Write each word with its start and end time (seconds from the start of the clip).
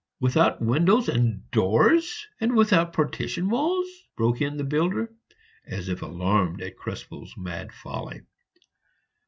"Without 0.19 0.59
windows 0.63 1.07
and 1.07 1.43
doors, 1.51 2.25
and 2.39 2.55
without 2.55 2.91
partition 2.91 3.49
walls?" 3.51 3.85
broke 4.15 4.41
in 4.41 4.57
the 4.57 4.63
builder, 4.63 5.13
as 5.67 5.89
if 5.89 6.01
alarmed 6.01 6.59
at 6.59 6.75
Krespel's 6.75 7.37
mad 7.37 7.71
folly. 7.71 8.21